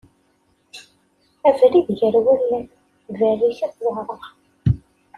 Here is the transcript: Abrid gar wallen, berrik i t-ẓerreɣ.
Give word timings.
Abrid 1.49 1.87
gar 1.99 2.15
wallen, 2.25 2.65
berrik 3.17 3.59
i 3.65 3.67
t-ẓerreɣ. 3.73 4.23